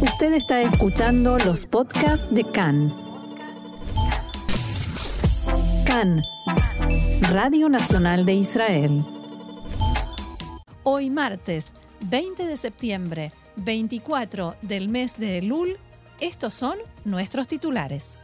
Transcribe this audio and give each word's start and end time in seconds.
Usted 0.00 0.34
está 0.34 0.60
escuchando 0.60 1.38
los 1.38 1.64
podcasts 1.64 2.26
de 2.30 2.44
CAN. 2.44 2.94
CAN, 5.86 6.22
Radio 7.30 7.70
Nacional 7.70 8.26
de 8.26 8.34
Israel. 8.34 9.04
Hoy 10.82 11.08
martes, 11.08 11.72
20 12.10 12.44
de 12.44 12.58
septiembre, 12.58 13.32
24 13.56 14.56
del 14.60 14.90
mes 14.90 15.16
de 15.16 15.38
Elul, 15.38 15.78
estos 16.20 16.52
son 16.52 16.76
nuestros 17.06 17.48
titulares. 17.48 18.18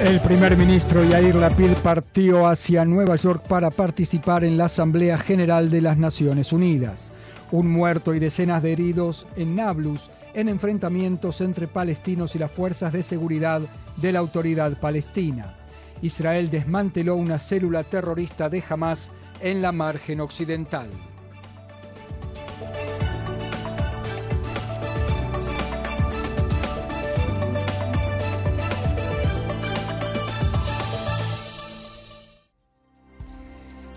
El 0.00 0.20
primer 0.20 0.56
ministro 0.56 1.04
Yair 1.04 1.36
Lapid 1.36 1.74
partió 1.82 2.48
hacia 2.48 2.84
Nueva 2.84 3.14
York 3.14 3.46
para 3.46 3.70
participar 3.70 4.44
en 4.44 4.56
la 4.56 4.64
Asamblea 4.64 5.16
General 5.16 5.70
de 5.70 5.80
las 5.80 5.96
Naciones 5.96 6.52
Unidas. 6.52 7.12
Un 7.50 7.70
muerto 7.70 8.14
y 8.14 8.18
decenas 8.18 8.62
de 8.62 8.72
heridos 8.72 9.26
en 9.36 9.54
Nablus 9.54 10.10
en 10.34 10.48
enfrentamientos 10.48 11.40
entre 11.40 11.66
palestinos 11.66 12.36
y 12.36 12.38
las 12.38 12.52
fuerzas 12.52 12.92
de 12.92 13.02
seguridad 13.02 13.62
de 13.96 14.12
la 14.12 14.18
autoridad 14.18 14.78
palestina. 14.78 15.54
Israel 16.02 16.50
desmanteló 16.50 17.16
una 17.16 17.38
célula 17.38 17.84
terrorista 17.84 18.48
de 18.48 18.62
Hamas 18.68 19.10
en 19.40 19.62
la 19.62 19.72
margen 19.72 20.20
occidental. 20.20 20.90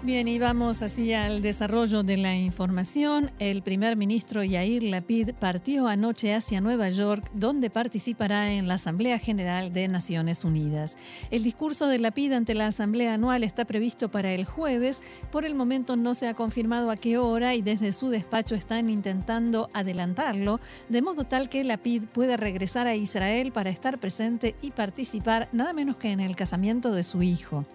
Bien, 0.03 0.27
y 0.27 0.39
vamos 0.39 0.81
así 0.81 1.13
al 1.13 1.43
desarrollo 1.43 2.01
de 2.01 2.17
la 2.17 2.35
información. 2.35 3.29
El 3.37 3.61
primer 3.61 3.95
ministro 3.95 4.43
Yair 4.43 4.81
Lapid 4.81 5.33
partió 5.39 5.87
anoche 5.87 6.33
hacia 6.33 6.59
Nueva 6.59 6.89
York, 6.89 7.29
donde 7.35 7.69
participará 7.69 8.51
en 8.51 8.67
la 8.67 8.73
Asamblea 8.75 9.19
General 9.19 9.71
de 9.71 9.87
Naciones 9.87 10.43
Unidas. 10.43 10.97
El 11.29 11.43
discurso 11.43 11.85
de 11.85 11.99
Lapid 11.99 12.31
ante 12.31 12.55
la 12.55 12.65
Asamblea 12.65 13.13
Anual 13.13 13.43
está 13.43 13.65
previsto 13.65 14.09
para 14.09 14.33
el 14.33 14.43
jueves. 14.43 15.03
Por 15.31 15.45
el 15.45 15.53
momento 15.53 15.95
no 15.95 16.15
se 16.15 16.27
ha 16.27 16.33
confirmado 16.33 16.89
a 16.89 16.97
qué 16.97 17.19
hora 17.19 17.53
y 17.53 17.61
desde 17.61 17.93
su 17.93 18.09
despacho 18.09 18.55
están 18.55 18.89
intentando 18.89 19.69
adelantarlo, 19.71 20.59
de 20.89 21.03
modo 21.03 21.25
tal 21.25 21.47
que 21.47 21.63
Lapid 21.63 22.05
pueda 22.07 22.37
regresar 22.37 22.87
a 22.87 22.95
Israel 22.95 23.51
para 23.51 23.69
estar 23.69 23.99
presente 23.99 24.55
y 24.63 24.71
participar 24.71 25.47
nada 25.51 25.73
menos 25.73 25.97
que 25.97 26.09
en 26.09 26.21
el 26.21 26.35
casamiento 26.35 26.91
de 26.91 27.03
su 27.03 27.21
hijo. 27.21 27.67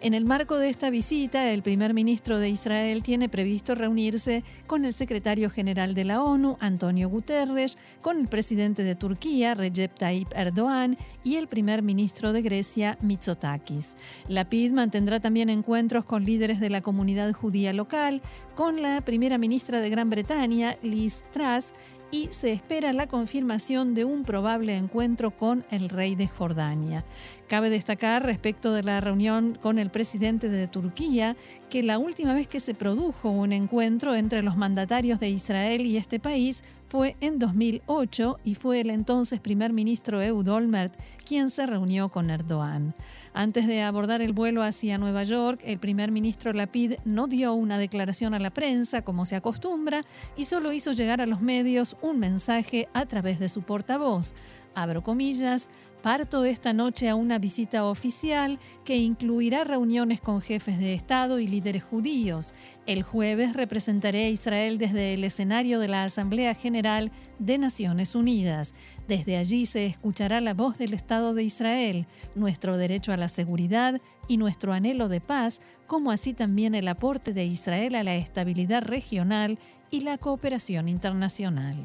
En 0.00 0.14
el 0.14 0.24
marco 0.24 0.58
de 0.58 0.68
esta 0.68 0.88
visita, 0.88 1.50
el 1.50 1.62
primer 1.72 1.94
ministro 1.94 2.38
de 2.38 2.50
Israel 2.50 3.02
tiene 3.02 3.30
previsto 3.30 3.74
reunirse 3.74 4.44
con 4.66 4.84
el 4.84 4.92
secretario 4.92 5.48
general 5.48 5.94
de 5.94 6.04
la 6.04 6.22
ONU, 6.22 6.58
Antonio 6.60 7.08
Guterres, 7.08 7.78
con 8.02 8.20
el 8.20 8.28
presidente 8.28 8.84
de 8.84 8.94
Turquía, 8.94 9.54
Recep 9.54 9.96
Tayyip 9.96 10.28
Erdogan, 10.36 10.98
y 11.24 11.36
el 11.36 11.48
primer 11.48 11.82
ministro 11.82 12.34
de 12.34 12.42
Grecia, 12.42 12.98
Mitsotakis. 13.00 13.96
La 14.28 14.50
PID 14.50 14.72
mantendrá 14.72 15.18
también 15.20 15.48
encuentros 15.48 16.04
con 16.04 16.26
líderes 16.26 16.60
de 16.60 16.68
la 16.68 16.82
comunidad 16.82 17.32
judía 17.32 17.72
local, 17.72 18.20
con 18.54 18.82
la 18.82 19.00
primera 19.00 19.38
ministra 19.38 19.80
de 19.80 19.88
Gran 19.88 20.10
Bretaña, 20.10 20.76
Liz 20.82 21.24
Truss, 21.32 21.72
y 22.12 22.28
se 22.30 22.52
espera 22.52 22.92
la 22.92 23.08
confirmación 23.08 23.94
de 23.94 24.04
un 24.04 24.22
probable 24.22 24.76
encuentro 24.76 25.30
con 25.32 25.64
el 25.70 25.88
rey 25.88 26.14
de 26.14 26.28
Jordania. 26.28 27.04
Cabe 27.48 27.70
destacar 27.70 28.24
respecto 28.24 28.72
de 28.72 28.82
la 28.82 29.00
reunión 29.00 29.58
con 29.60 29.78
el 29.78 29.90
presidente 29.90 30.50
de 30.50 30.68
Turquía 30.68 31.36
que 31.70 31.82
la 31.82 31.98
última 31.98 32.34
vez 32.34 32.46
que 32.46 32.60
se 32.60 32.74
produjo 32.74 33.30
un 33.30 33.52
encuentro 33.52 34.14
entre 34.14 34.42
los 34.42 34.58
mandatarios 34.58 35.20
de 35.20 35.30
Israel 35.30 35.86
y 35.86 35.96
este 35.96 36.20
país 36.20 36.62
fue 36.92 37.16
en 37.22 37.38
2008 37.38 38.38
y 38.44 38.54
fue 38.54 38.82
el 38.82 38.90
entonces 38.90 39.40
primer 39.40 39.72
ministro 39.72 40.20
Eud 40.20 40.46
Olmert 40.46 40.92
quien 41.24 41.48
se 41.48 41.64
reunió 41.64 42.10
con 42.10 42.28
Erdogan. 42.28 42.94
Antes 43.32 43.66
de 43.66 43.80
abordar 43.80 44.20
el 44.20 44.34
vuelo 44.34 44.62
hacia 44.62 44.98
Nueva 44.98 45.24
York, 45.24 45.62
el 45.64 45.78
primer 45.78 46.10
ministro 46.10 46.52
Lapid 46.52 46.96
no 47.06 47.28
dio 47.28 47.54
una 47.54 47.78
declaración 47.78 48.34
a 48.34 48.38
la 48.38 48.50
prensa 48.50 49.00
como 49.00 49.24
se 49.24 49.36
acostumbra 49.36 50.04
y 50.36 50.44
solo 50.44 50.70
hizo 50.70 50.92
llegar 50.92 51.22
a 51.22 51.26
los 51.26 51.40
medios 51.40 51.96
un 52.02 52.18
mensaje 52.18 52.90
a 52.92 53.06
través 53.06 53.38
de 53.38 53.48
su 53.48 53.62
portavoz. 53.62 54.34
Abro 54.74 55.02
comillas, 55.02 55.68
Parto 56.02 56.44
esta 56.44 56.72
noche 56.72 57.08
a 57.08 57.14
una 57.14 57.38
visita 57.38 57.84
oficial 57.84 58.58
que 58.84 58.96
incluirá 58.96 59.62
reuniones 59.62 60.20
con 60.20 60.40
jefes 60.40 60.80
de 60.80 60.94
Estado 60.94 61.38
y 61.38 61.46
líderes 61.46 61.84
judíos. 61.84 62.54
El 62.86 63.04
jueves 63.04 63.52
representaré 63.52 64.24
a 64.24 64.28
Israel 64.28 64.78
desde 64.78 65.14
el 65.14 65.22
escenario 65.22 65.78
de 65.78 65.86
la 65.86 66.02
Asamblea 66.02 66.56
General 66.56 67.12
de 67.38 67.56
Naciones 67.56 68.16
Unidas. 68.16 68.74
Desde 69.06 69.36
allí 69.36 69.64
se 69.64 69.86
escuchará 69.86 70.40
la 70.40 70.54
voz 70.54 70.76
del 70.76 70.92
Estado 70.92 71.34
de 71.34 71.44
Israel, 71.44 72.06
nuestro 72.34 72.76
derecho 72.76 73.12
a 73.12 73.16
la 73.16 73.28
seguridad 73.28 74.00
y 74.26 74.38
nuestro 74.38 74.72
anhelo 74.72 75.08
de 75.08 75.20
paz, 75.20 75.60
como 75.86 76.10
así 76.10 76.32
también 76.32 76.74
el 76.74 76.88
aporte 76.88 77.32
de 77.32 77.44
Israel 77.44 77.94
a 77.94 78.02
la 78.02 78.16
estabilidad 78.16 78.82
regional 78.82 79.56
y 79.92 80.00
la 80.00 80.18
cooperación 80.18 80.88
internacional. 80.88 81.76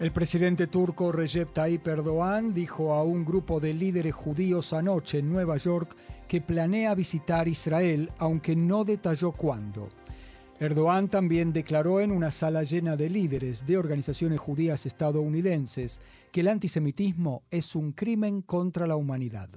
El 0.00 0.12
presidente 0.12 0.68
turco 0.68 1.10
Recep 1.10 1.52
Tayyip 1.52 1.88
Erdogan 1.88 2.52
dijo 2.52 2.92
a 2.92 3.02
un 3.02 3.24
grupo 3.24 3.58
de 3.58 3.74
líderes 3.74 4.14
judíos 4.14 4.72
anoche 4.72 5.18
en 5.18 5.28
Nueva 5.28 5.56
York 5.56 5.96
que 6.28 6.40
planea 6.40 6.94
visitar 6.94 7.48
Israel, 7.48 8.08
aunque 8.18 8.54
no 8.54 8.84
detalló 8.84 9.32
cuándo. 9.32 9.88
Erdogan 10.60 11.08
también 11.08 11.52
declaró 11.52 12.00
en 12.00 12.12
una 12.12 12.30
sala 12.30 12.62
llena 12.62 12.94
de 12.94 13.10
líderes 13.10 13.66
de 13.66 13.76
organizaciones 13.76 14.38
judías 14.38 14.86
estadounidenses 14.86 16.00
que 16.30 16.42
el 16.42 16.48
antisemitismo 16.48 17.42
es 17.50 17.74
un 17.74 17.90
crimen 17.90 18.40
contra 18.42 18.86
la 18.86 18.94
humanidad. 18.94 19.48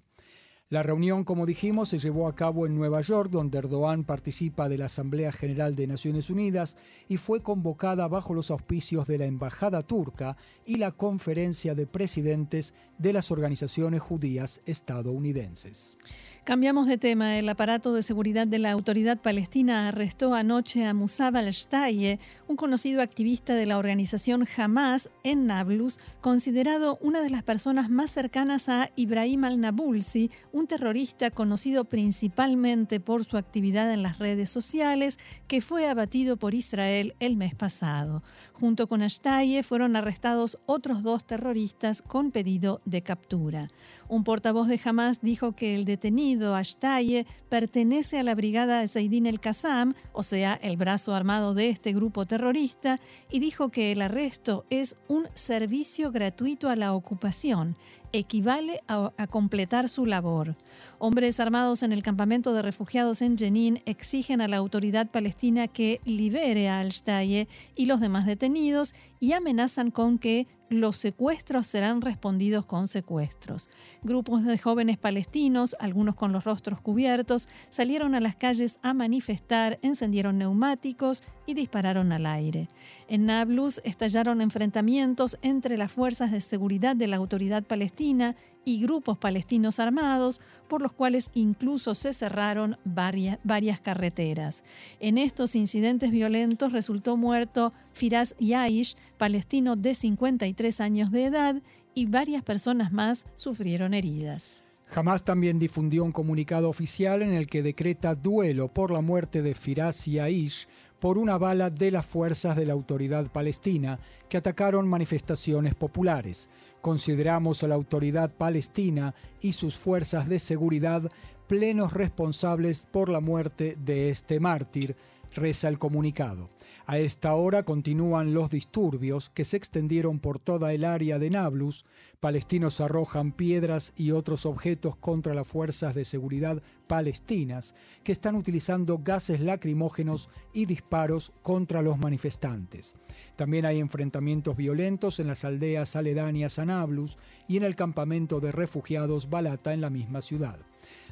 La 0.72 0.84
reunión, 0.84 1.26
como 1.26 1.46
dijimos, 1.46 1.90
se 1.90 2.00
llevó 2.00 2.30
a 2.30 2.34
cabo 2.34 2.66
en 2.66 2.76
Nueva 2.76 3.02
York, 3.02 3.30
donde 3.30 3.58
Erdogan 3.58 4.06
participa 4.06 4.70
de 4.70 4.78
la 4.78 4.86
Asamblea 4.86 5.34
General 5.34 5.76
de 5.76 5.86
Naciones 5.86 6.30
Unidas 6.30 6.78
y 7.10 7.18
fue 7.18 7.44
convocada 7.44 8.08
bajo 8.08 8.34
los 8.34 8.52
auspicios 8.52 9.06
de 9.06 9.18
la 9.18 9.26
Embajada 9.26 9.82
turca 9.82 10.38
y 10.66 10.78
la 10.78 10.94
Conferencia 10.94 11.76
de 11.76 11.88
Presidentes 11.88 12.74
de 12.98 13.12
las 13.12 13.32
Organizaciones 13.32 14.02
Judías 14.02 14.62
Estadounidenses. 14.66 15.98
Cambiamos 16.44 16.88
de 16.88 16.98
tema. 16.98 17.38
El 17.38 17.48
aparato 17.50 17.94
de 17.94 18.02
seguridad 18.02 18.48
de 18.48 18.58
la 18.58 18.72
autoridad 18.72 19.22
palestina 19.22 19.90
arrestó 19.90 20.34
anoche 20.34 20.86
a 20.86 20.94
Musab 20.96 21.36
al-Shtaye, 21.36 22.20
un 22.48 22.56
conocido 22.56 23.04
activista 23.04 23.54
de 23.54 23.68
la 23.68 23.78
organización 23.78 24.48
Hamas 24.58 25.12
en 25.24 25.46
Nablus, 25.46 26.00
considerado 26.20 26.98
una 27.00 27.22
de 27.22 27.30
las 27.30 27.44
personas 27.44 27.92
más 27.92 28.10
cercanas 28.10 28.70
a 28.70 28.90
Ibrahim 28.96 29.44
al-Nabulsi, 29.44 30.32
terrorista 30.68 31.32
conocido 31.32 31.86
principalmente 31.86 33.00
por 33.00 33.26
su 33.26 33.38
actividad 33.38 33.94
en 33.94 34.04
las 34.04 34.20
redes 34.20 34.50
sociales, 34.50 35.20
que 35.48 35.62
fue 35.62 35.88
abatido 35.88 36.38
por 36.38 36.54
Israel 36.54 37.16
el 37.20 37.38
mes 37.38 37.56
pasado. 37.56 38.24
Junto 38.54 38.88
con 38.88 39.02
Ashtaye 39.02 39.64
fueron 39.64 39.96
arrestados 39.96 40.58
otros 40.66 41.04
dos 41.04 41.26
terroristas 41.26 42.02
con 42.02 42.32
pedido 42.32 42.82
de 42.86 43.02
captura. 43.02 43.68
Un 44.08 44.24
portavoz 44.24 44.68
de 44.68 44.80
Hamas 44.84 45.22
dijo 45.22 45.54
que 45.54 45.76
el 45.76 45.86
detenido 45.86 46.56
Ashtaye 46.56 47.26
pertenece 47.50 48.20
a 48.20 48.24
la 48.24 48.36
brigada 48.36 48.88
Zaidin 48.88 49.26
el-Qassam, 49.26 49.94
o 50.14 50.24
sea, 50.24 50.54
el 50.56 50.78
brazo 50.78 51.16
armado 51.16 51.54
de 51.54 51.70
este 51.70 51.94
grupo 51.94 52.26
terrorista, 52.26 52.98
y 53.32 53.40
dijo 53.40 53.70
que 53.70 53.92
el 53.92 54.02
arresto 54.02 54.66
es 54.70 54.98
un 55.08 55.28
servicio 55.34 56.12
gratuito 56.12 56.70
a 56.70 56.76
la 56.76 56.94
ocupación 56.94 57.78
equivale 58.14 58.82
a, 58.88 59.12
completar 59.28 59.90
su 59.90 60.06
labor. 60.06 60.56
Hombres 61.00 61.40
armados 61.40 61.84
en 61.84 61.92
el 61.92 62.04
campamento 62.04 62.54
de 62.54 62.62
refugiados 62.62 63.22
en 63.22 63.38
Jenin 63.38 63.82
exigen 63.86 64.42
a 64.42 64.48
la 64.48 64.58
autoridad 64.58 65.10
palestina 65.10 65.68
que 65.68 66.02
libere 66.06 66.70
a 66.70 66.80
Al-Shtaye 66.80 67.48
y 67.76 67.86
los 67.86 68.00
demás 68.00 68.26
detenidos 68.26 68.94
y 69.20 69.34
amenazan 69.34 69.92
con 69.92 70.18
que 70.18 70.48
los 70.72 70.98
secuestros 70.98 71.68
serán 71.68 72.02
respondidos 72.02 72.66
con 72.66 72.88
secuestros. 72.88 73.70
Grupos 74.02 74.46
de 74.46 74.58
jóvenes 74.58 74.98
palestinos, 74.98 75.76
algunos 75.80 76.16
con 76.16 76.32
los 76.32 76.44
rostros 76.44 76.82
cubiertos, 76.82 77.50
salieron 77.70 78.16
a 78.16 78.20
las 78.20 78.36
calles 78.36 78.80
a 78.82 78.94
manifestar, 78.94 79.80
encendieron 79.82 80.38
neumáticos 80.38 81.24
y 81.46 81.54
dispararon 81.54 82.12
al 82.12 82.26
aire. 82.26 82.68
En 83.08 83.26
Nablus 83.26 83.82
estallaron 83.84 84.42
enfrentamientos 84.42 85.38
entre 85.42 85.78
las 85.78 85.92
fuerzas 85.92 86.32
de 86.32 86.42
seguridad 86.42 86.96
de 86.96 87.08
la 87.08 87.18
autoridad 87.18 87.64
palestina 87.64 88.36
y 88.66 88.82
grupos 88.82 89.18
palestinos 89.18 89.80
armados, 89.80 90.42
por 90.68 90.82
los 90.82 90.92
cuales 90.92 91.32
incluso 91.34 91.96
se 91.96 92.14
cerraron 92.14 92.78
varias, 92.84 93.80
carreteras. 93.82 94.64
En 95.00 95.18
estos 95.18 95.56
incidentes 95.56 96.12
violentos 96.12 96.72
resultó 96.72 97.18
muerto 97.18 97.74
Firaz 97.94 98.36
Yaish, 98.40 98.96
palestino 99.18 99.76
de 99.76 99.96
53 99.96 100.82
años 100.82 101.12
de 101.12 101.26
edad, 101.26 101.62
y 101.94 102.06
varias 102.06 102.44
personas 102.44 102.92
más 102.94 103.26
sufrieron 103.36 103.94
heridas. 103.94 104.64
Jamás 104.92 105.24
también 105.24 105.58
difundió 105.58 106.04
un 106.04 106.12
comunicado 106.12 106.68
oficial 106.68 107.22
en 107.22 107.32
el 107.32 107.48
que 107.48 107.64
decreta 107.64 108.14
duelo 108.14 108.68
por 108.68 108.92
la 108.92 109.00
muerte 109.00 109.42
de 109.42 109.56
Firas 109.56 110.06
y 110.06 110.20
Aish 110.20 110.68
por 111.00 111.18
una 111.18 111.38
bala 111.38 111.70
de 111.70 111.92
las 111.92 112.06
fuerzas 112.06 112.58
de 112.58 112.66
la 112.66 112.74
autoridad 112.74 113.32
palestina 113.32 113.98
que 114.28 114.36
atacaron 114.36 114.90
manifestaciones 114.90 115.76
populares. 115.76 116.50
Consideramos 116.82 117.64
a 117.64 117.70
la 117.70 117.76
autoridad 117.76 118.36
palestina 118.36 119.16
y 119.40 119.54
sus 119.54 119.78
fuerzas 119.78 120.28
de 120.28 120.40
seguridad 120.40 121.10
plenos 121.48 121.94
responsables 121.94 122.86
por 122.92 123.08
la 123.08 123.22
muerte 123.22 123.78
de 123.80 124.10
este 124.10 124.42
mártir, 124.42 124.98
reza 125.34 125.70
el 125.70 125.80
comunicado. 125.80 126.50
A 126.86 126.98
esta 126.98 127.36
hora 127.36 127.64
continúan 127.64 128.34
los 128.34 128.52
disturbios 128.52 129.30
que 129.30 129.46
se 129.46 129.58
extendieron 129.58 130.20
por 130.20 130.40
toda 130.40 130.74
el 130.74 130.84
área 130.84 131.20
de 131.20 131.30
Nablus. 131.30 131.86
Palestinos 132.20 132.82
arrojan 132.82 133.32
piedras 133.32 133.94
y 133.96 134.12
otros 134.12 134.46
objetos 134.46 134.96
contra 134.96 135.34
las 135.34 135.48
fuerzas 135.48 135.96
de 135.96 136.06
seguridad 136.06 136.62
palestinas 136.88 137.76
que 138.04 138.12
están 138.12 138.36
utilizando 138.36 139.00
gases 139.00 139.42
lacrimógenos 139.42 140.30
y 140.54 140.66
disparos 140.66 141.32
contra 141.42 141.82
los 141.82 141.98
manifestantes. 141.98 142.96
También 143.36 143.66
hay 143.66 143.80
enfrentamientos 143.80 144.58
violentos 144.58 145.20
en 145.20 145.28
las 145.28 145.46
aldeas 145.46 145.96
aledañas 145.96 146.60
a 146.60 146.66
Nablus 146.66 147.18
y 147.48 147.58
en 147.58 147.64
el 147.64 147.76
campamento 147.76 148.40
de 148.40 148.52
refugiados 148.52 149.30
Balata 149.30 149.74
en 149.74 149.82
la 149.82 149.90
misma 149.90 150.22
ciudad. 150.22 150.60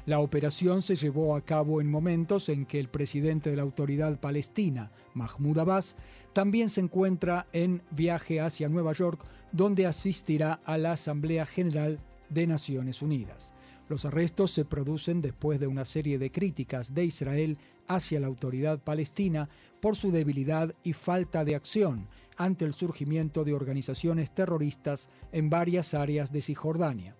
La 0.06 0.18
operación 0.18 0.82
se 0.82 0.96
llevó 0.96 1.36
a 1.36 1.44
cabo 1.44 1.80
en 1.80 1.90
momentos 1.90 2.48
en 2.48 2.66
que 2.66 2.80
el 2.80 2.88
presidente 2.88 3.50
de 3.50 3.56
la 3.56 3.62
autoridad 3.62 4.18
palestina, 4.18 4.90
Mahmoud 5.14 5.58
Abbas, 5.58 5.96
también 6.32 6.68
se 6.68 6.80
encuentra 6.80 7.46
en 7.52 7.82
viaje 7.90 8.40
hacia 8.40 8.68
Nueva 8.68 8.92
York, 8.92 9.24
donde 9.52 9.86
asistirá 9.86 10.60
a 10.64 10.78
la 10.78 10.92
Asamblea 10.92 11.46
General 11.46 11.98
de 12.28 12.46
Naciones 12.46 13.02
Unidas. 13.02 13.52
Los 13.88 14.04
arrestos 14.04 14.52
se 14.52 14.64
producen 14.64 15.20
después 15.20 15.58
de 15.58 15.66
una 15.66 15.84
serie 15.84 16.18
de 16.18 16.30
críticas 16.30 16.94
de 16.94 17.04
Israel 17.06 17.58
hacia 17.88 18.20
la 18.20 18.28
autoridad 18.28 18.78
palestina 18.78 19.48
por 19.80 19.96
su 19.96 20.12
debilidad 20.12 20.72
y 20.84 20.92
falta 20.92 21.44
de 21.44 21.56
acción 21.56 22.06
ante 22.36 22.64
el 22.64 22.72
surgimiento 22.72 23.44
de 23.44 23.52
organizaciones 23.52 24.30
terroristas 24.30 25.08
en 25.32 25.50
varias 25.50 25.94
áreas 25.94 26.32
de 26.32 26.40
Cisjordania. 26.40 27.16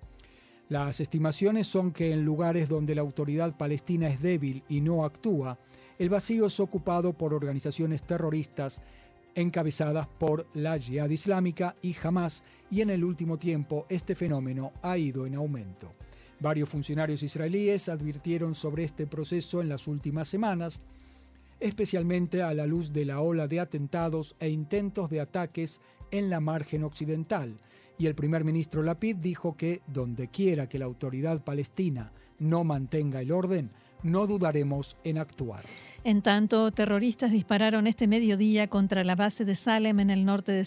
Las 0.71 1.01
estimaciones 1.01 1.67
son 1.67 1.91
que 1.91 2.13
en 2.13 2.25
lugares 2.25 2.69
donde 2.69 2.95
la 2.95 3.01
autoridad 3.01 3.57
palestina 3.57 4.07
es 4.07 4.23
débil 4.23 4.63
y 4.69 4.81
no 4.81 5.05
actúa, 5.05 5.59
el 5.99 6.09
vacío 6.09 6.47
es 6.47 6.61
ocupado 6.61 7.13
por 7.13 7.35
organizaciones 7.35 8.05
terroristas 8.05 8.81
encabezadas 9.35 10.07
por 10.07 10.47
la 10.55 10.79
Jihad 10.79 11.11
Islámica 11.11 11.75
y 11.83 11.97
Hamas, 12.01 12.45
y 12.71 12.83
en 12.83 12.91
el 12.91 13.03
último 13.03 13.37
tiempo 13.37 13.85
este 13.89 14.15
fenómeno 14.15 14.71
ha 14.81 14.97
ido 14.97 15.27
en 15.27 15.35
aumento. 15.35 15.91
Varios 16.39 16.69
funcionarios 16.69 17.25
israelíes 17.25 17.89
advirtieron 17.89 18.55
sobre 18.55 18.85
este 18.85 19.09
proceso 19.09 19.61
en 19.61 19.69
las 19.69 19.89
últimas 19.89 20.29
semanas, 20.29 20.83
especialmente 21.59 22.45
a 22.45 22.55
la 22.55 22.67
luz 22.67 22.93
de 22.93 23.07
la 23.07 23.21
ola 23.21 23.49
de 23.49 23.59
atentados 23.59 24.37
e 24.39 24.49
intentos 24.49 25.11
de 25.11 25.21
ataques 25.21 25.81
en 26.13 26.31
la 26.31 26.39
margen 26.39 26.85
occidental, 26.85 27.59
y 28.01 28.07
el 28.07 28.15
primer 28.15 28.45
ministro 28.45 28.83
Lapid 28.83 29.17
dijo 29.17 29.59
que 29.59 29.83
donde 29.87 30.29
quiera 30.29 30.71
que 30.71 30.79
la 30.79 30.87
autoridad 30.87 31.45
palestina 31.45 32.13
no 32.39 32.65
mantenga 32.65 33.21
el 33.21 33.31
orden, 33.31 33.71
no 34.03 34.27
dudaremos 34.27 34.97
en 35.05 35.19
actuar. 35.19 35.63
En 36.03 36.23
tanto, 36.23 36.71
terroristas 36.71 37.31
dispararon 37.31 37.87
este 37.87 38.07
mediodía 38.07 38.69
contra 38.69 39.05
la 39.05 39.17
base 39.17 39.45
de 39.45 39.55
Salem 39.55 40.01
en 40.01 40.09
el 40.09 40.25
norte 40.25 40.51
de, 40.51 40.65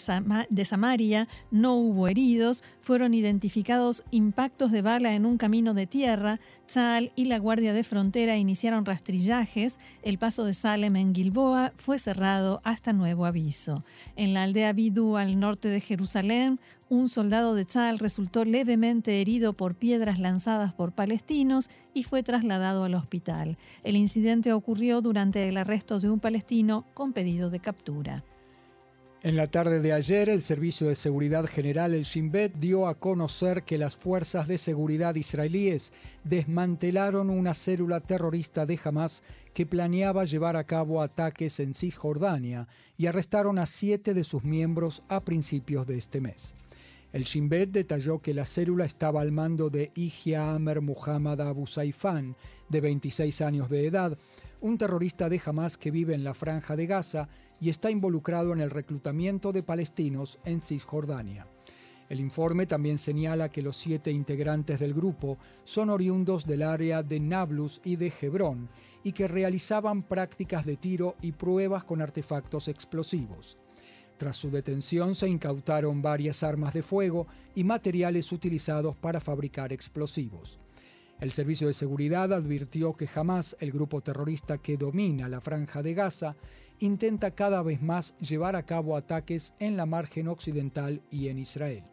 Samaria. 0.64 1.26
No 1.50 1.74
hubo 1.74 2.06
heridos. 2.06 2.62
Fueron 2.80 3.14
identificados 3.14 4.04
impactos 4.12 4.70
de 4.70 4.82
bala 4.82 5.14
en 5.14 5.26
un 5.26 5.36
camino 5.36 5.74
de 5.74 5.88
tierra. 5.88 6.38
Tzal 6.66 7.10
y 7.16 7.24
la 7.24 7.38
Guardia 7.38 7.72
de 7.72 7.82
Frontera 7.82 8.36
iniciaron 8.36 8.84
rastrillajes. 8.84 9.80
El 10.02 10.18
paso 10.18 10.44
de 10.44 10.54
Salem 10.54 10.94
en 10.94 11.12
Gilboa 11.12 11.72
fue 11.78 11.98
cerrado 11.98 12.60
hasta 12.62 12.92
nuevo 12.92 13.26
aviso. 13.26 13.84
En 14.14 14.34
la 14.34 14.44
aldea 14.44 14.72
Bidú, 14.72 15.16
al 15.16 15.40
norte 15.40 15.68
de 15.68 15.80
Jerusalén, 15.80 16.60
un 16.90 17.08
soldado 17.08 17.54
de 17.54 17.64
Tzal 17.64 17.98
resultó 17.98 18.44
levemente 18.44 19.20
herido 19.20 19.52
por 19.54 19.74
piedras 19.74 20.20
lanzadas 20.20 20.72
por 20.72 20.92
palestinos 20.92 21.70
y 21.94 22.02
fue 22.02 22.22
trasladado 22.22 22.84
al 22.84 22.94
hospital. 22.94 23.56
El 23.84 23.96
incidente 23.96 24.52
ocurrió 24.52 25.00
durante 25.00 25.23
el 25.32 25.56
arresto 25.56 25.98
de 26.00 26.10
un 26.10 26.20
palestino 26.20 26.84
con 26.94 27.12
pedido 27.12 27.50
de 27.50 27.60
captura. 27.60 28.24
En 29.22 29.36
la 29.36 29.46
tarde 29.46 29.80
de 29.80 29.94
ayer, 29.94 30.28
el 30.28 30.42
Servicio 30.42 30.88
de 30.88 30.94
Seguridad 30.94 31.46
General, 31.46 31.94
el 31.94 32.02
Shin 32.02 32.30
Bet, 32.30 32.56
dio 32.56 32.86
a 32.86 32.94
conocer 32.94 33.62
que 33.62 33.78
las 33.78 33.94
fuerzas 33.94 34.48
de 34.48 34.58
seguridad 34.58 35.14
israelíes 35.14 35.94
desmantelaron 36.24 37.30
una 37.30 37.54
célula 37.54 38.00
terrorista 38.00 38.66
de 38.66 38.78
Hamas 38.84 39.22
que 39.54 39.64
planeaba 39.64 40.26
llevar 40.26 40.56
a 40.56 40.64
cabo 40.64 41.00
ataques 41.00 41.58
en 41.58 41.72
Cisjordania 41.72 42.68
y 42.98 43.06
arrestaron 43.06 43.58
a 43.58 43.64
siete 43.64 44.12
de 44.12 44.24
sus 44.24 44.44
miembros 44.44 45.02
a 45.08 45.20
principios 45.20 45.86
de 45.86 45.96
este 45.96 46.20
mes. 46.20 46.52
El 47.14 47.22
Shin 47.22 47.48
Bet 47.48 47.70
detalló 47.70 48.18
que 48.18 48.34
la 48.34 48.44
célula 48.44 48.84
estaba 48.84 49.20
al 49.20 49.30
mando 49.30 49.70
de 49.70 49.92
Ijia 49.94 50.52
Amer 50.52 50.80
Muhammad 50.80 51.40
Abu 51.42 51.64
Saifan, 51.64 52.34
de 52.68 52.80
26 52.80 53.40
años 53.40 53.70
de 53.70 53.86
edad, 53.86 54.18
un 54.60 54.76
terrorista 54.78 55.28
de 55.28 55.40
Hamas 55.46 55.78
que 55.78 55.92
vive 55.92 56.16
en 56.16 56.24
la 56.24 56.34
franja 56.34 56.74
de 56.74 56.88
Gaza 56.88 57.28
y 57.60 57.68
está 57.68 57.88
involucrado 57.88 58.52
en 58.52 58.58
el 58.58 58.68
reclutamiento 58.68 59.52
de 59.52 59.62
palestinos 59.62 60.40
en 60.44 60.60
Cisjordania. 60.60 61.46
El 62.08 62.18
informe 62.18 62.66
también 62.66 62.98
señala 62.98 63.48
que 63.48 63.62
los 63.62 63.76
siete 63.76 64.10
integrantes 64.10 64.80
del 64.80 64.92
grupo 64.92 65.36
son 65.62 65.90
oriundos 65.90 66.44
del 66.46 66.62
área 66.62 67.04
de 67.04 67.20
Nablus 67.20 67.80
y 67.84 67.94
de 67.94 68.12
Hebrón 68.20 68.68
y 69.04 69.12
que 69.12 69.28
realizaban 69.28 70.02
prácticas 70.02 70.66
de 70.66 70.76
tiro 70.76 71.14
y 71.22 71.30
pruebas 71.30 71.84
con 71.84 72.02
artefactos 72.02 72.66
explosivos. 72.66 73.56
Tras 74.16 74.36
su 74.36 74.50
detención 74.50 75.14
se 75.14 75.28
incautaron 75.28 76.00
varias 76.00 76.42
armas 76.42 76.72
de 76.72 76.82
fuego 76.82 77.26
y 77.54 77.64
materiales 77.64 78.30
utilizados 78.32 78.96
para 78.96 79.20
fabricar 79.20 79.72
explosivos. 79.72 80.58
El 81.20 81.32
Servicio 81.32 81.68
de 81.68 81.74
Seguridad 81.74 82.32
advirtió 82.32 82.94
que 82.94 83.06
jamás 83.06 83.56
el 83.60 83.72
grupo 83.72 84.00
terrorista 84.00 84.58
que 84.58 84.76
domina 84.76 85.28
la 85.28 85.40
franja 85.40 85.82
de 85.82 85.94
Gaza 85.94 86.36
intenta 86.80 87.32
cada 87.32 87.62
vez 87.62 87.82
más 87.82 88.16
llevar 88.18 88.56
a 88.56 88.64
cabo 88.64 88.96
ataques 88.96 89.54
en 89.58 89.76
la 89.76 89.86
margen 89.86 90.28
occidental 90.28 91.02
y 91.10 91.28
en 91.28 91.38
Israel. 91.38 91.84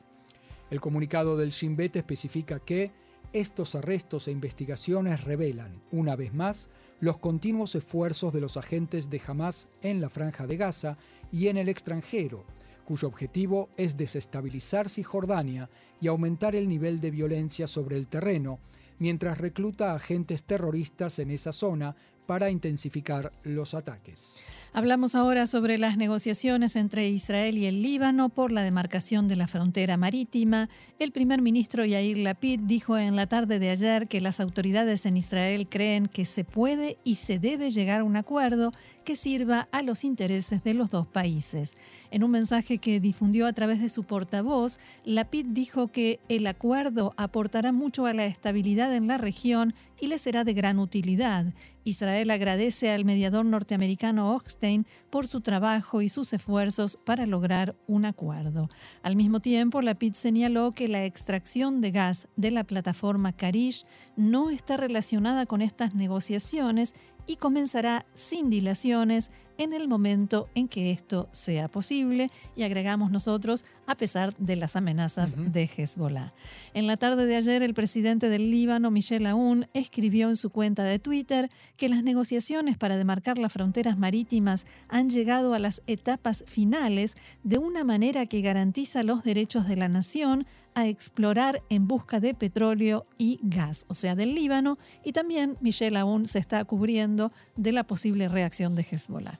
El 0.69 0.81
comunicado 0.81 1.37
del 1.37 1.51
Shin 1.51 1.75
Bet 1.75 1.95
especifica 1.97 2.59
que 2.59 2.91
estos 3.33 3.75
arrestos 3.75 4.27
e 4.27 4.31
investigaciones 4.31 5.23
revelan, 5.23 5.81
una 5.91 6.15
vez 6.15 6.33
más, 6.33 6.69
los 6.99 7.17
continuos 7.17 7.75
esfuerzos 7.75 8.33
de 8.33 8.41
los 8.41 8.57
agentes 8.57 9.09
de 9.09 9.21
Hamas 9.25 9.69
en 9.81 10.01
la 10.01 10.09
franja 10.09 10.47
de 10.47 10.57
Gaza 10.57 10.97
y 11.31 11.47
en 11.47 11.57
el 11.57 11.69
extranjero, 11.69 12.43
cuyo 12.85 13.07
objetivo 13.07 13.69
es 13.77 13.95
desestabilizar 13.95 14.89
Cisjordania 14.89 15.69
y 16.01 16.07
aumentar 16.07 16.55
el 16.55 16.67
nivel 16.67 16.99
de 16.99 17.11
violencia 17.11 17.67
sobre 17.67 17.95
el 17.97 18.07
terreno, 18.07 18.59
mientras 18.99 19.37
recluta 19.37 19.93
agentes 19.93 20.43
terroristas 20.43 21.19
en 21.19 21.31
esa 21.31 21.53
zona 21.53 21.95
para 22.25 22.49
intensificar 22.49 23.31
los 23.43 23.73
ataques. 23.73 24.37
Hablamos 24.73 25.15
ahora 25.15 25.47
sobre 25.47 25.77
las 25.77 25.97
negociaciones 25.97 26.77
entre 26.77 27.09
Israel 27.09 27.57
y 27.57 27.65
el 27.65 27.81
Líbano 27.81 28.29
por 28.29 28.53
la 28.53 28.63
demarcación 28.63 29.27
de 29.27 29.35
la 29.35 29.49
frontera 29.49 29.97
marítima. 29.97 30.69
El 30.97 31.11
primer 31.11 31.41
ministro 31.41 31.83
Yair 31.83 32.17
Lapid 32.17 32.61
dijo 32.61 32.97
en 32.97 33.17
la 33.17 33.27
tarde 33.27 33.59
de 33.59 33.69
ayer 33.69 34.07
que 34.07 34.21
las 34.21 34.39
autoridades 34.39 35.05
en 35.05 35.17
Israel 35.17 35.67
creen 35.69 36.07
que 36.07 36.23
se 36.23 36.45
puede 36.45 36.97
y 37.03 37.15
se 37.15 37.37
debe 37.37 37.69
llegar 37.69 37.99
a 37.99 38.05
un 38.05 38.15
acuerdo 38.15 38.71
que 39.03 39.17
sirva 39.17 39.67
a 39.73 39.81
los 39.81 40.05
intereses 40.05 40.63
de 40.63 40.73
los 40.73 40.89
dos 40.89 41.05
países. 41.05 41.75
En 42.11 42.25
un 42.25 42.31
mensaje 42.31 42.77
que 42.77 42.99
difundió 42.99 43.47
a 43.47 43.53
través 43.53 43.81
de 43.81 43.87
su 43.87 44.03
portavoz, 44.03 44.79
Lapid 45.05 45.47
dijo 45.47 45.87
que 45.87 46.19
el 46.27 46.45
acuerdo 46.45 47.13
aportará 47.15 47.71
mucho 47.71 48.05
a 48.05 48.13
la 48.13 48.25
estabilidad 48.25 48.93
en 48.93 49.07
la 49.07 49.17
región 49.17 49.73
y 49.97 50.07
le 50.07 50.17
será 50.17 50.43
de 50.43 50.53
gran 50.53 50.77
utilidad. 50.79 51.53
Israel 51.85 52.29
agradece 52.31 52.91
al 52.91 53.05
mediador 53.05 53.45
norteamericano 53.45 54.35
Hochstein 54.35 54.85
por 55.09 55.25
su 55.25 55.39
trabajo 55.39 56.01
y 56.01 56.09
sus 56.09 56.33
esfuerzos 56.33 56.97
para 57.05 57.25
lograr 57.25 57.75
un 57.87 58.03
acuerdo. 58.03 58.67
Al 59.03 59.15
mismo 59.15 59.39
tiempo, 59.39 59.81
Lapid 59.81 60.13
señaló 60.13 60.73
que 60.73 60.89
la 60.89 61.05
extracción 61.05 61.79
de 61.79 61.91
gas 61.91 62.27
de 62.35 62.51
la 62.51 62.65
plataforma 62.65 63.31
Karish 63.31 63.85
no 64.17 64.49
está 64.49 64.75
relacionada 64.75 65.45
con 65.45 65.61
estas 65.61 65.95
negociaciones 65.95 66.93
y 67.25 67.37
comenzará 67.37 68.05
sin 68.15 68.49
dilaciones 68.49 69.31
en 69.61 69.73
el 69.73 69.87
momento 69.87 70.49
en 70.55 70.67
que 70.67 70.91
esto 70.91 71.29
sea 71.31 71.67
posible. 71.67 72.29
Y 72.55 72.63
agregamos 72.63 73.11
nosotros, 73.11 73.63
a 73.85 73.95
pesar 73.95 74.35
de 74.37 74.55
las 74.55 74.75
amenazas 74.75 75.33
de 75.37 75.69
Hezbollah. 75.75 76.33
En 76.73 76.87
la 76.87 76.97
tarde 76.97 77.25
de 77.25 77.35
ayer, 77.35 77.61
el 77.61 77.73
presidente 77.73 78.29
del 78.29 78.49
Líbano, 78.49 78.91
Michel 78.91 79.25
Aoun, 79.25 79.67
escribió 79.73 80.29
en 80.29 80.35
su 80.35 80.49
cuenta 80.49 80.83
de 80.83 80.99
Twitter 80.99 81.49
que 81.77 81.89
las 81.89 82.03
negociaciones 82.03 82.77
para 82.77 82.97
demarcar 82.97 83.37
las 83.37 83.53
fronteras 83.53 83.97
marítimas 83.97 84.65
han 84.89 85.09
llegado 85.09 85.53
a 85.53 85.59
las 85.59 85.81
etapas 85.87 86.43
finales 86.47 87.15
de 87.43 87.57
una 87.57 87.83
manera 87.83 88.25
que 88.25 88.41
garantiza 88.41 89.03
los 89.03 89.23
derechos 89.23 89.67
de 89.67 89.75
la 89.75 89.89
nación 89.89 90.47
a 90.73 90.87
explorar 90.87 91.61
en 91.69 91.87
busca 91.87 92.19
de 92.19 92.33
petróleo 92.33 93.05
y 93.17 93.39
gas, 93.43 93.85
o 93.89 93.95
sea, 93.95 94.15
del 94.15 94.33
Líbano, 94.35 94.77
y 95.03 95.11
también 95.11 95.57
Michel 95.61 95.97
Aoun 95.97 96.27
se 96.27 96.39
está 96.39 96.63
cubriendo 96.65 97.31
de 97.57 97.71
la 97.73 97.83
posible 97.83 98.27
reacción 98.27 98.75
de 98.75 98.85
Hezbollah. 98.89 99.39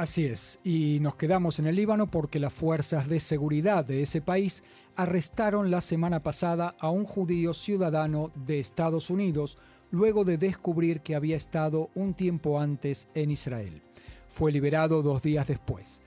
Así 0.00 0.24
es, 0.24 0.58
y 0.64 0.96
nos 1.02 1.14
quedamos 1.14 1.58
en 1.58 1.66
el 1.66 1.76
Líbano 1.76 2.10
porque 2.10 2.40
las 2.40 2.54
fuerzas 2.54 3.06
de 3.06 3.20
seguridad 3.20 3.84
de 3.84 4.00
ese 4.00 4.22
país 4.22 4.64
arrestaron 4.96 5.70
la 5.70 5.82
semana 5.82 6.22
pasada 6.22 6.74
a 6.80 6.88
un 6.88 7.04
judío 7.04 7.52
ciudadano 7.52 8.32
de 8.34 8.60
Estados 8.60 9.10
Unidos 9.10 9.58
luego 9.90 10.24
de 10.24 10.38
descubrir 10.38 11.02
que 11.02 11.14
había 11.14 11.36
estado 11.36 11.90
un 11.94 12.14
tiempo 12.14 12.58
antes 12.58 13.08
en 13.14 13.30
Israel. 13.30 13.82
Fue 14.26 14.50
liberado 14.50 15.02
dos 15.02 15.22
días 15.22 15.48
después. 15.48 16.00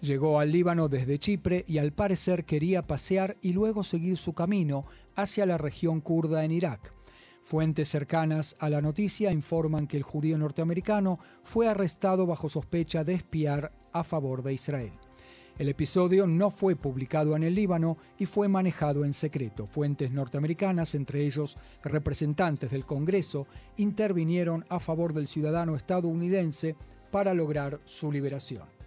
Llegó 0.00 0.38
al 0.38 0.52
Líbano 0.52 0.88
desde 0.88 1.18
Chipre 1.18 1.64
y 1.66 1.78
al 1.78 1.90
parecer 1.90 2.44
quería 2.44 2.86
pasear 2.86 3.36
y 3.42 3.52
luego 3.52 3.82
seguir 3.82 4.16
su 4.16 4.32
camino 4.32 4.84
hacia 5.16 5.44
la 5.44 5.58
región 5.58 6.00
kurda 6.00 6.44
en 6.44 6.52
Irak. 6.52 6.92
Fuentes 7.40 7.88
cercanas 7.88 8.54
a 8.58 8.68
la 8.68 8.80
noticia 8.80 9.32
informan 9.32 9.86
que 9.86 9.96
el 9.96 10.02
judío 10.02 10.38
norteamericano 10.38 11.18
fue 11.42 11.68
arrestado 11.68 12.26
bajo 12.26 12.48
sospecha 12.48 13.02
de 13.02 13.14
espiar 13.14 13.72
a 13.92 14.04
favor 14.04 14.42
de 14.42 14.52
Israel. 14.52 14.92
El 15.58 15.68
episodio 15.68 16.26
no 16.26 16.50
fue 16.50 16.74
publicado 16.74 17.36
en 17.36 17.42
el 17.42 17.54
Líbano 17.54 17.98
y 18.18 18.24
fue 18.24 18.48
manejado 18.48 19.04
en 19.04 19.12
secreto. 19.12 19.66
Fuentes 19.66 20.10
norteamericanas, 20.10 20.94
entre 20.94 21.26
ellos 21.26 21.58
representantes 21.82 22.70
del 22.70 22.86
Congreso, 22.86 23.46
intervinieron 23.76 24.64
a 24.68 24.80
favor 24.80 25.12
del 25.12 25.26
ciudadano 25.26 25.76
estadounidense 25.76 26.76
para 27.10 27.34
lograr 27.34 27.80
su 27.84 28.10
liberación. 28.10 28.79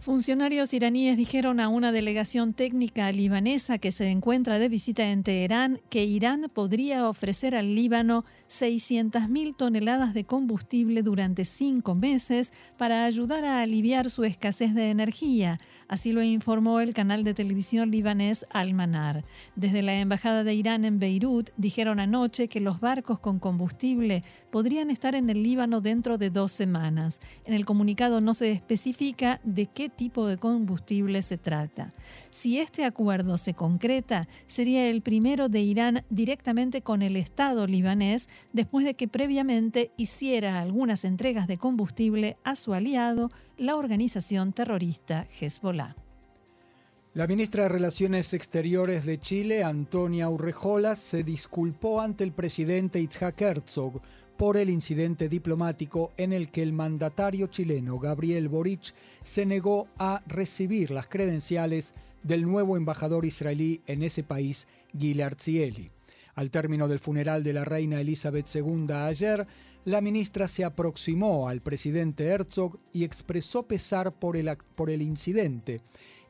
Funcionarios 0.00 0.74
iraníes 0.74 1.16
dijeron 1.16 1.60
a 1.60 1.68
una 1.68 1.90
delegación 1.90 2.52
técnica 2.52 3.10
libanesa 3.10 3.78
que 3.78 3.90
se 3.90 4.08
encuentra 4.10 4.58
de 4.58 4.68
visita 4.68 5.10
en 5.10 5.22
Teherán 5.22 5.80
que 5.88 6.04
Irán 6.04 6.50
podría 6.52 7.08
ofrecer 7.08 7.54
al 7.54 7.74
Líbano 7.74 8.24
600.000 8.60 9.56
toneladas 9.56 10.14
de 10.14 10.24
combustible 10.24 11.02
durante 11.02 11.44
cinco 11.44 11.94
meses 11.94 12.52
para 12.76 13.04
ayudar 13.04 13.44
a 13.44 13.62
aliviar 13.62 14.10
su 14.10 14.24
escasez 14.24 14.74
de 14.74 14.90
energía. 14.90 15.58
Así 15.88 16.12
lo 16.12 16.22
informó 16.22 16.80
el 16.80 16.94
canal 16.94 17.24
de 17.24 17.34
televisión 17.34 17.90
libanés 17.90 18.46
Al-Manar. 18.50 19.24
Desde 19.54 19.82
la 19.82 19.94
Embajada 19.94 20.44
de 20.44 20.54
Irán 20.54 20.84
en 20.84 20.98
Beirut 20.98 21.50
dijeron 21.56 22.00
anoche 22.00 22.48
que 22.48 22.60
los 22.60 22.80
barcos 22.80 23.18
con 23.18 23.38
combustible 23.38 24.24
podrían 24.50 24.90
estar 24.90 25.14
en 25.14 25.28
el 25.30 25.42
Líbano 25.42 25.80
dentro 25.80 26.16
de 26.16 26.30
dos 26.30 26.52
semanas. 26.52 27.20
En 27.44 27.54
el 27.54 27.64
comunicado 27.64 28.20
no 28.20 28.34
se 28.34 28.50
especifica 28.50 29.40
de 29.44 29.66
qué 29.66 29.88
tipo 29.88 30.26
de 30.26 30.38
combustible 30.38 31.22
se 31.22 31.38
trata. 31.38 31.90
Si 32.30 32.58
este 32.58 32.84
acuerdo 32.84 33.36
se 33.36 33.54
concreta, 33.54 34.26
sería 34.46 34.88
el 34.88 35.02
primero 35.02 35.48
de 35.48 35.60
Irán 35.60 36.04
directamente 36.08 36.82
con 36.82 37.02
el 37.02 37.16
Estado 37.16 37.66
libanés 37.66 38.28
después 38.52 38.84
de 38.84 38.94
que 38.94 39.08
previamente 39.08 39.90
hiciera 39.96 40.60
algunas 40.60 41.04
entregas 41.04 41.46
de 41.46 41.58
combustible 41.58 42.36
a 42.44 42.56
su 42.56 42.74
aliado, 42.74 43.30
la 43.56 43.76
organización 43.76 44.52
terrorista 44.52 45.26
Hezbollah. 45.40 45.96
La 47.14 47.28
ministra 47.28 47.62
de 47.62 47.68
Relaciones 47.68 48.34
Exteriores 48.34 49.06
de 49.06 49.20
Chile, 49.20 49.62
Antonia 49.62 50.28
Urrejola, 50.28 50.96
se 50.96 51.22
disculpó 51.22 52.00
ante 52.00 52.24
el 52.24 52.32
presidente 52.32 53.00
Itzhak 53.00 53.40
Herzog 53.40 54.00
por 54.36 54.56
el 54.56 54.68
incidente 54.68 55.28
diplomático 55.28 56.12
en 56.16 56.32
el 56.32 56.50
que 56.50 56.62
el 56.62 56.72
mandatario 56.72 57.46
chileno 57.46 58.00
Gabriel 58.00 58.48
Boric 58.48 58.92
se 59.22 59.46
negó 59.46 59.86
a 59.96 60.22
recibir 60.26 60.90
las 60.90 61.06
credenciales 61.06 61.94
del 62.24 62.42
nuevo 62.42 62.76
embajador 62.76 63.24
israelí 63.24 63.80
en 63.86 64.02
ese 64.02 64.24
país, 64.24 64.66
Gilad 64.98 65.34
Zieli. 65.38 65.90
Al 66.34 66.50
término 66.50 66.88
del 66.88 66.98
funeral 66.98 67.44
de 67.44 67.52
la 67.52 67.64
reina 67.64 68.00
Elizabeth 68.00 68.46
II 68.54 68.92
ayer, 68.92 69.46
la 69.84 70.00
ministra 70.00 70.48
se 70.48 70.64
aproximó 70.64 71.48
al 71.48 71.60
presidente 71.60 72.26
Herzog 72.26 72.76
y 72.92 73.04
expresó 73.04 73.64
pesar 73.64 74.12
por 74.12 74.36
el, 74.36 75.02
incidente 75.02 75.80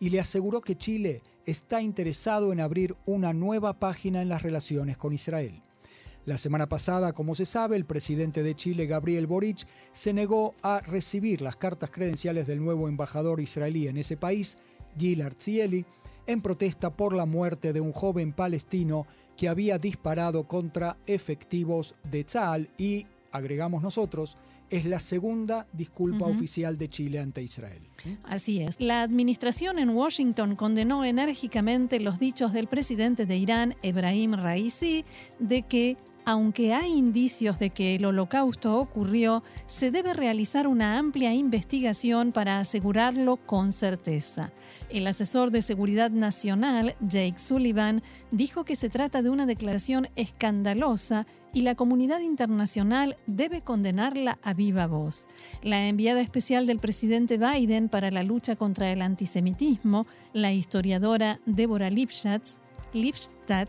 y 0.00 0.10
le 0.10 0.20
aseguró 0.20 0.60
que 0.60 0.76
Chile 0.76 1.22
está 1.46 1.80
interesado 1.80 2.52
en 2.52 2.60
abrir 2.60 2.96
una 3.06 3.32
nueva 3.32 3.78
página 3.78 4.20
en 4.20 4.28
las 4.28 4.42
relaciones 4.42 4.98
con 4.98 5.12
Israel. 5.12 5.62
La 6.26 6.36
semana 6.36 6.68
pasada, 6.68 7.12
como 7.12 7.34
se 7.34 7.46
sabe, 7.46 7.76
el 7.76 7.84
presidente 7.84 8.42
de 8.42 8.54
Chile, 8.54 8.86
Gabriel 8.86 9.26
Boric, 9.26 9.66
se 9.92 10.12
negó 10.12 10.54
a 10.62 10.80
recibir 10.80 11.40
las 11.42 11.56
cartas 11.56 11.90
credenciales 11.90 12.46
del 12.46 12.64
nuevo 12.64 12.88
embajador 12.88 13.40
israelí 13.40 13.88
en 13.88 13.98
ese 13.98 14.16
país, 14.16 14.58
Gilad 14.98 15.34
Zieli, 15.38 15.84
en 16.26 16.40
protesta 16.40 16.96
por 16.96 17.14
la 17.14 17.26
muerte 17.26 17.72
de 17.72 17.80
un 17.80 17.92
joven 17.92 18.32
palestino 18.32 19.06
que 19.36 19.48
había 19.48 19.78
disparado 19.78 20.46
contra 20.46 20.96
efectivos 21.06 21.94
de 22.10 22.24
Tzal 22.24 22.68
y, 22.78 23.06
agregamos 23.32 23.82
nosotros, 23.82 24.36
es 24.70 24.84
la 24.86 24.98
segunda 24.98 25.66
disculpa 25.72 26.26
oficial 26.26 26.78
de 26.78 26.88
Chile 26.88 27.20
ante 27.20 27.42
Israel. 27.42 27.82
Así 28.24 28.62
es. 28.62 28.80
La 28.80 29.02
administración 29.02 29.78
en 29.78 29.90
Washington 29.90 30.56
condenó 30.56 31.04
enérgicamente 31.04 32.00
los 32.00 32.18
dichos 32.18 32.52
del 32.52 32.66
presidente 32.66 33.26
de 33.26 33.36
Irán, 33.36 33.76
Ebrahim 33.82 34.34
Raisi, 34.34 35.04
de 35.38 35.62
que 35.62 35.96
aunque 36.24 36.74
hay 36.74 36.92
indicios 36.92 37.58
de 37.58 37.70
que 37.70 37.94
el 37.94 38.04
holocausto 38.04 38.78
ocurrió, 38.78 39.42
se 39.66 39.90
debe 39.90 40.14
realizar 40.14 40.66
una 40.66 40.98
amplia 40.98 41.34
investigación 41.34 42.32
para 42.32 42.60
asegurarlo 42.60 43.36
con 43.36 43.72
certeza. 43.72 44.52
El 44.90 45.06
asesor 45.06 45.50
de 45.50 45.62
Seguridad 45.62 46.10
Nacional, 46.10 46.94
Jake 47.00 47.38
Sullivan, 47.38 48.02
dijo 48.30 48.64
que 48.64 48.76
se 48.76 48.88
trata 48.88 49.22
de 49.22 49.30
una 49.30 49.46
declaración 49.46 50.08
escandalosa 50.16 51.26
y 51.52 51.60
la 51.60 51.76
comunidad 51.76 52.20
internacional 52.20 53.16
debe 53.26 53.62
condenarla 53.62 54.38
a 54.42 54.54
viva 54.54 54.86
voz. 54.86 55.28
La 55.62 55.86
enviada 55.86 56.20
especial 56.20 56.66
del 56.66 56.80
presidente 56.80 57.38
Biden 57.38 57.88
para 57.88 58.10
la 58.10 58.24
lucha 58.24 58.56
contra 58.56 58.90
el 58.90 59.02
antisemitismo, 59.02 60.06
la 60.32 60.52
historiadora 60.52 61.40
Deborah 61.46 61.90
Lipschatz, 61.90 62.58
Lipstadt, 62.94 63.68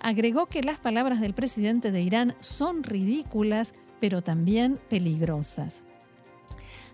agregó 0.00 0.46
que 0.46 0.62
las 0.62 0.78
palabras 0.78 1.20
del 1.20 1.34
presidente 1.34 1.90
de 1.90 2.02
Irán 2.02 2.34
son 2.40 2.82
ridículas, 2.82 3.72
pero 4.00 4.22
también 4.22 4.78
peligrosas. 4.88 5.84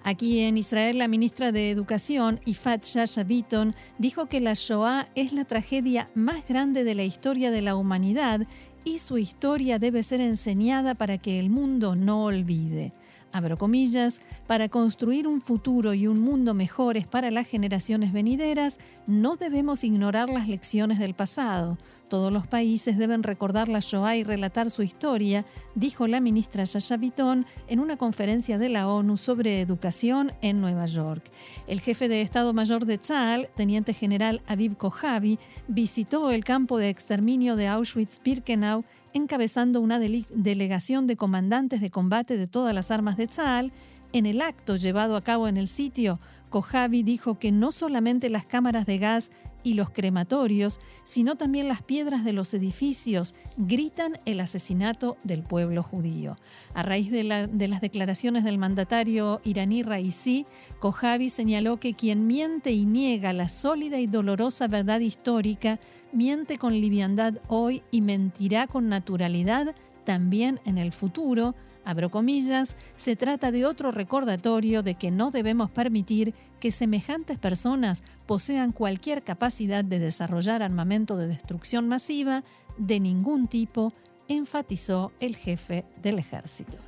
Aquí 0.04 0.40
en 0.40 0.58
Israel, 0.58 0.98
la 0.98 1.08
ministra 1.08 1.52
de 1.52 1.70
Educación, 1.70 2.40
Ifat 2.44 2.84
Shasha 2.84 3.22
Bitton, 3.22 3.74
dijo 3.98 4.26
que 4.26 4.40
la 4.40 4.54
Shoah 4.54 5.08
es 5.14 5.32
la 5.32 5.44
tragedia 5.44 6.10
más 6.14 6.46
grande 6.48 6.82
de 6.82 6.94
la 6.94 7.04
historia 7.04 7.50
de 7.50 7.62
la 7.62 7.76
humanidad 7.76 8.46
y 8.84 8.98
su 8.98 9.16
historia 9.16 9.78
debe 9.78 10.02
ser 10.02 10.20
enseñada 10.20 10.94
para 10.96 11.18
que 11.18 11.38
el 11.38 11.50
mundo 11.50 11.94
no 11.94 12.24
olvide 12.24 12.92
abro 13.32 13.56
comillas, 13.56 14.20
para 14.46 14.68
construir 14.68 15.26
un 15.26 15.40
futuro 15.40 15.94
y 15.94 16.06
un 16.06 16.20
mundo 16.20 16.54
mejores 16.54 17.06
para 17.06 17.30
las 17.30 17.48
generaciones 17.48 18.12
venideras, 18.12 18.78
no 19.06 19.36
debemos 19.36 19.84
ignorar 19.84 20.30
las 20.30 20.48
lecciones 20.48 20.98
del 20.98 21.14
pasado. 21.14 21.78
Todos 22.12 22.30
los 22.30 22.46
países 22.46 22.98
deben 22.98 23.22
recordar 23.22 23.68
la 23.68 23.80
Shoah 23.80 24.16
y 24.16 24.22
relatar 24.22 24.70
su 24.70 24.82
historia, 24.82 25.46
dijo 25.74 26.06
la 26.06 26.20
ministra 26.20 26.64
Yasha 26.64 26.98
Bitton 26.98 27.46
en 27.68 27.80
una 27.80 27.96
conferencia 27.96 28.58
de 28.58 28.68
la 28.68 28.86
ONU 28.86 29.16
sobre 29.16 29.62
educación 29.62 30.30
en 30.42 30.60
Nueva 30.60 30.84
York. 30.84 31.24
El 31.66 31.80
jefe 31.80 32.08
de 32.08 32.20
Estado 32.20 32.52
Mayor 32.52 32.84
de 32.84 32.98
Tzal, 32.98 33.48
teniente 33.56 33.94
general 33.94 34.42
Aviv 34.46 34.76
Kojavi, 34.76 35.38
visitó 35.68 36.30
el 36.30 36.44
campo 36.44 36.76
de 36.76 36.90
exterminio 36.90 37.56
de 37.56 37.68
Auschwitz-Birkenau 37.68 38.84
encabezando 39.14 39.80
una 39.80 39.98
delegación 39.98 41.06
de 41.06 41.16
comandantes 41.16 41.80
de 41.80 41.90
combate 41.90 42.36
de 42.36 42.46
todas 42.46 42.74
las 42.74 42.90
armas 42.90 43.16
de 43.16 43.26
Tzal. 43.26 43.72
En 44.12 44.26
el 44.26 44.40
acto 44.40 44.76
llevado 44.76 45.16
a 45.16 45.22
cabo 45.22 45.48
en 45.48 45.56
el 45.56 45.68
sitio, 45.68 46.18
Kojavi 46.52 47.02
dijo 47.02 47.38
que 47.38 47.50
no 47.50 47.72
solamente 47.72 48.28
las 48.28 48.44
cámaras 48.44 48.86
de 48.86 48.98
gas 48.98 49.30
y 49.64 49.74
los 49.74 49.90
crematorios, 49.90 50.80
sino 51.02 51.36
también 51.36 51.66
las 51.66 51.82
piedras 51.82 52.24
de 52.24 52.32
los 52.32 52.52
edificios 52.52 53.34
gritan 53.56 54.18
el 54.26 54.38
asesinato 54.38 55.16
del 55.24 55.42
pueblo 55.42 55.82
judío. 55.82 56.36
A 56.74 56.82
raíz 56.82 57.10
de, 57.10 57.24
las 57.24 57.80
declaraciones 57.80 58.44
del 58.44 58.58
mandatario 58.58 59.40
iraní 59.44 59.82
Raisi, 59.82 60.46
Kojavi 60.78 61.30
señaló 61.30 61.78
que 61.78 61.94
quien 61.94 62.26
miente 62.26 62.70
y 62.72 62.84
niega 62.84 63.32
la 63.32 63.48
sólida 63.48 63.98
y 63.98 64.06
dolorosa 64.06 64.68
verdad 64.68 65.00
histórica, 65.00 65.80
miente 66.12 66.58
con 66.58 66.74
liviandad 66.74 67.34
hoy 67.48 67.82
y 67.90 68.02
mentirá 68.02 68.66
con 68.66 68.88
naturalidad 68.88 69.74
también 70.04 70.60
en 70.66 70.76
el 70.76 70.92
futuro, 70.92 71.54
Abro 71.84 72.10
comillas, 72.10 72.76
se 72.96 73.16
trata 73.16 73.50
de 73.50 73.66
otro 73.66 73.90
recordatorio 73.90 74.82
de 74.82 74.94
que 74.94 75.10
no 75.10 75.30
debemos 75.30 75.70
permitir 75.70 76.34
que 76.60 76.70
semejantes 76.70 77.38
personas 77.38 78.02
posean 78.26 78.72
cualquier 78.72 79.22
capacidad 79.22 79.84
de 79.84 79.98
desarrollar 79.98 80.62
armamento 80.62 81.16
de 81.16 81.28
destrucción 81.28 81.88
masiva 81.88 82.44
de 82.78 83.00
ningún 83.00 83.48
tipo, 83.48 83.92
enfatizó 84.28 85.12
el 85.20 85.36
jefe 85.36 85.84
del 86.00 86.18
ejército. 86.18 86.78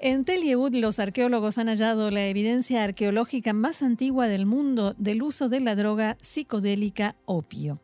En 0.00 0.24
Tel 0.24 0.42
Yehud, 0.42 0.76
los 0.76 1.00
arqueólogos 1.00 1.58
han 1.58 1.66
hallado 1.66 2.12
la 2.12 2.24
evidencia 2.28 2.84
arqueológica 2.84 3.52
más 3.52 3.82
antigua 3.82 4.28
del 4.28 4.46
mundo 4.46 4.94
del 4.96 5.22
uso 5.22 5.48
de 5.48 5.58
la 5.58 5.74
droga 5.74 6.16
psicodélica 6.20 7.16
opio. 7.24 7.80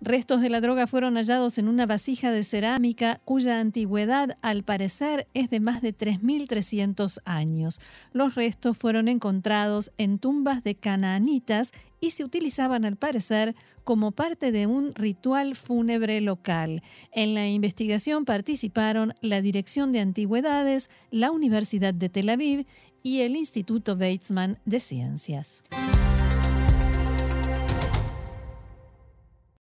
Restos 0.00 0.40
de 0.40 0.48
la 0.48 0.62
droga 0.62 0.86
fueron 0.86 1.16
hallados 1.16 1.58
en 1.58 1.68
una 1.68 1.84
vasija 1.84 2.30
de 2.32 2.44
cerámica 2.44 3.20
cuya 3.26 3.60
antigüedad, 3.60 4.38
al 4.40 4.62
parecer, 4.62 5.28
es 5.34 5.50
de 5.50 5.60
más 5.60 5.82
de 5.82 5.94
3.300 5.94 7.18
años. 7.26 7.82
Los 8.14 8.34
restos 8.34 8.78
fueron 8.78 9.06
encontrados 9.06 9.92
en 9.98 10.18
tumbas 10.18 10.62
de 10.62 10.74
canaanitas 10.74 11.72
y 12.00 12.10
se 12.10 12.24
utilizaban 12.24 12.84
al 12.84 12.96
parecer 12.96 13.54
como 13.84 14.12
parte 14.12 14.52
de 14.52 14.66
un 14.66 14.94
ritual 14.94 15.54
fúnebre 15.54 16.20
local. 16.20 16.82
En 17.12 17.34
la 17.34 17.48
investigación 17.48 18.24
participaron 18.24 19.12
la 19.20 19.40
Dirección 19.40 19.92
de 19.92 20.00
Antigüedades, 20.00 20.90
la 21.10 21.30
Universidad 21.30 21.94
de 21.94 22.08
Tel 22.08 22.28
Aviv 22.28 22.66
y 23.02 23.20
el 23.20 23.36
Instituto 23.36 23.94
Weizmann 23.94 24.58
de 24.64 24.80
Ciencias. 24.80 25.62